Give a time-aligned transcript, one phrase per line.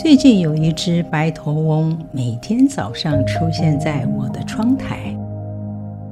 [0.00, 5.16] 最近有一只白头翁，每天早上出现在我的窗台，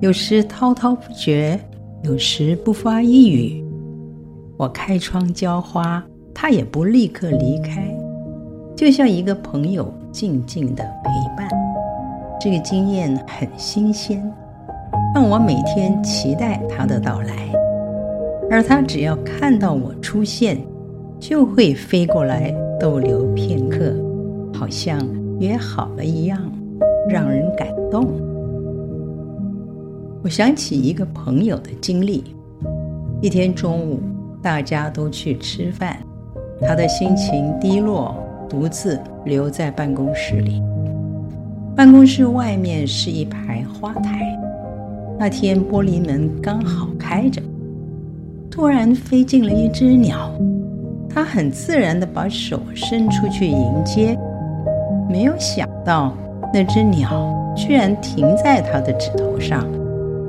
[0.00, 1.58] 有时滔滔不绝，
[2.02, 3.64] 有时不发一语。
[4.56, 7.86] 我开窗浇花，它也不立刻离开，
[8.74, 11.48] 就像一个朋友静静的陪伴。
[12.40, 14.20] 这个经验很新鲜，
[15.14, 17.34] 让我每天期待它的到来。
[18.50, 20.58] 而它只要看到我出现，
[21.18, 23.94] 就会飞过来逗留片刻，
[24.52, 24.98] 好像
[25.40, 26.38] 约好了一样，
[27.08, 28.06] 让人感动。
[30.22, 32.24] 我想起一个朋友的经历：
[33.20, 34.00] 一天中午，
[34.42, 35.96] 大家都去吃饭，
[36.60, 38.14] 他的心情低落，
[38.48, 40.60] 独自留在办公室里。
[41.74, 44.20] 办公室外面是一排花台，
[45.18, 47.40] 那天玻璃门刚好开着。
[48.50, 50.32] 突然飞进了一只鸟，
[51.08, 54.18] 他很自然地把手伸出去迎接，
[55.08, 56.16] 没有想到
[56.52, 59.66] 那只鸟居然停在他的指头上，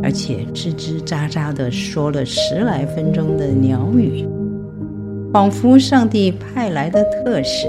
[0.01, 4.27] 而且吱吱喳喳地说了十来分钟的鸟语，
[5.33, 7.67] 仿佛上帝派来的特使，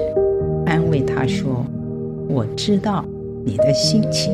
[0.67, 1.65] 安慰他说
[2.31, 3.05] ：“我知道
[3.45, 4.33] 你的心情。”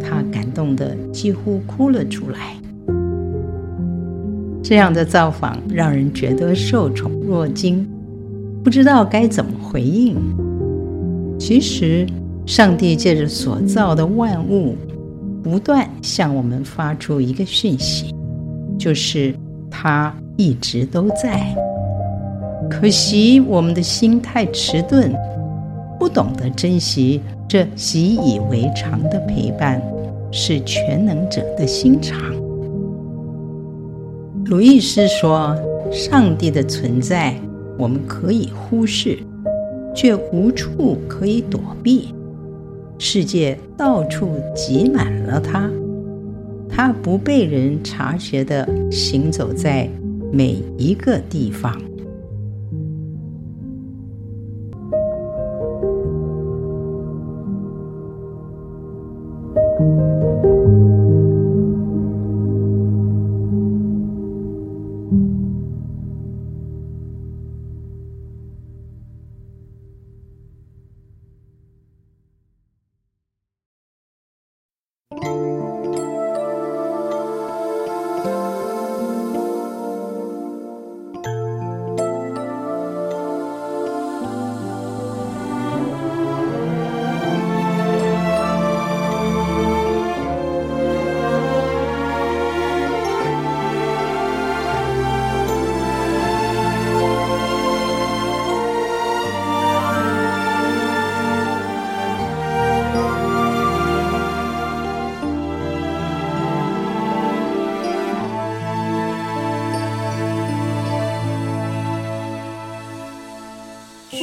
[0.00, 2.54] 他感动得几乎哭了出来。
[4.64, 7.86] 这样的造访让人觉得受宠若惊，
[8.64, 10.16] 不知道该怎么回应。
[11.38, 12.06] 其实，
[12.46, 14.74] 上帝借着所造的万物，
[15.42, 18.14] 不断向我们发出一个讯息，
[18.78, 19.34] 就是
[19.70, 21.54] 他一直都在。
[22.70, 25.12] 可惜我们的心太迟钝，
[26.00, 29.82] 不懂得珍惜这习以为常的陪伴，
[30.32, 32.18] 是全能者的心肠。
[34.46, 35.56] 路易斯说
[35.90, 37.34] ：“上帝的存在，
[37.78, 39.18] 我们可以忽视，
[39.94, 42.08] 却无处可以躲避。
[42.98, 45.70] 世界到处挤满了他，
[46.68, 49.88] 他不被人察觉的行走在
[50.30, 51.80] 每一个地方。”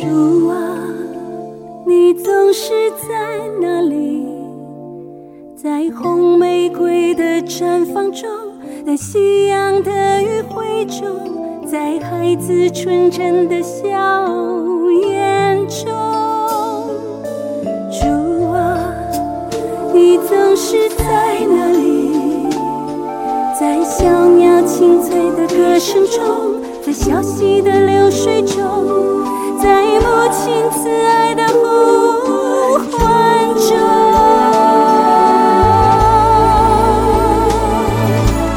[0.01, 0.57] 主啊，
[1.85, 2.72] 你总是
[3.07, 3.07] 在
[3.62, 4.25] 哪里？
[5.56, 8.28] 在红玫瑰的绽放中，
[8.84, 14.28] 在夕阳的余晖中，在孩子纯真的笑
[15.07, 15.85] 颜中。
[17.91, 18.79] 主啊，
[19.94, 22.50] 你总是在哪里？
[23.59, 29.22] 在小鸟清脆的歌声中，在小溪的流水中。
[29.61, 29.67] 在
[29.99, 31.59] 母亲慈爱的呼
[32.89, 32.99] 唤
[33.55, 33.69] 中，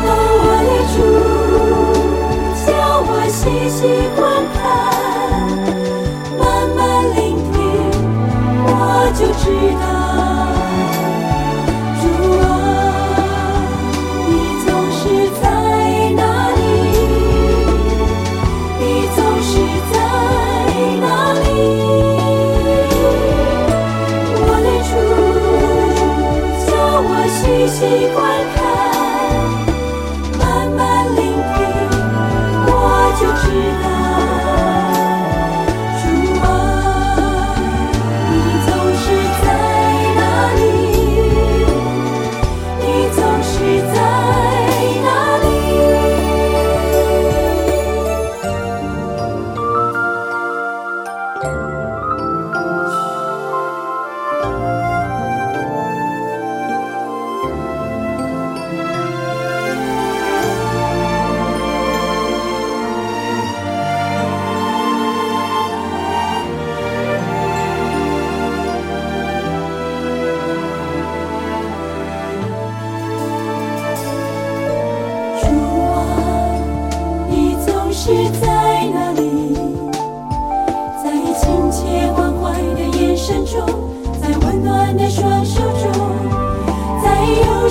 [0.06, 0.09] 哦，
[0.41, 0.97] 我的主，
[2.64, 2.69] 叫
[3.06, 3.78] 我细细
[4.16, 4.22] 观
[4.54, 4.62] 看，
[6.38, 6.43] 慢
[6.75, 6.81] 慢
[7.14, 7.20] 聆
[7.53, 7.54] 听，
[8.64, 8.69] 我
[9.14, 9.44] 就知
[9.78, 10.03] 道。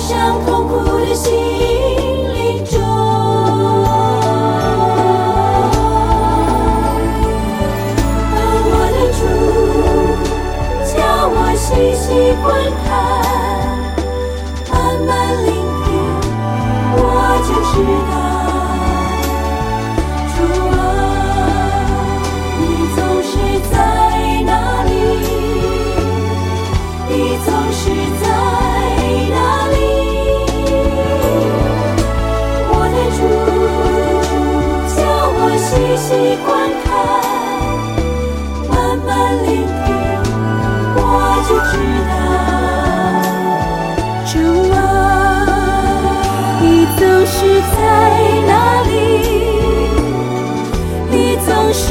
[0.06, 2.78] 伤痛苦的心灵中。
[8.66, 9.24] 我的主，
[10.92, 10.92] 叫
[11.26, 11.66] 我细
[11.96, 12.04] 细
[12.42, 12.46] 观
[12.84, 12.92] 看，
[14.70, 14.74] 慢
[15.06, 15.10] 慢
[15.46, 15.48] 聆
[15.84, 15.88] 听，
[16.96, 17.00] 我
[17.40, 17.74] 就知
[18.12, 18.23] 道。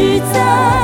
[0.03, 0.82] 实在。